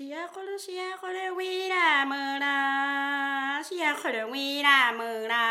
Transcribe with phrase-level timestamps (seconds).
[0.00, 2.56] ชียคนเชียคนวีราเมือา
[3.64, 5.44] เชียคนวีราเมือา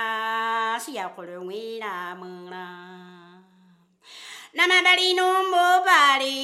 [0.82, 2.66] เชียคนวีราเมือนา
[4.58, 5.22] นามาบาลีน
[5.54, 5.56] ม
[5.86, 6.40] บบาลี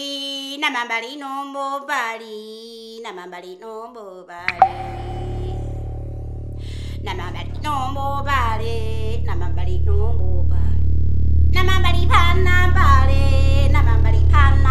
[0.61, 1.25] นามาบาลีน
[1.55, 2.44] มบบาลี
[3.06, 3.65] นามาบาลีน
[3.96, 3.97] ม
[4.29, 4.78] บบาลี
[7.06, 7.97] นามาบาลีนม
[8.28, 8.79] บบาลี
[9.28, 9.97] นามาบาลีนม
[10.38, 10.70] บบา
[11.04, 13.28] ลีนามาบาลีพันนาบาลี
[13.74, 14.71] นามาบาลีพันน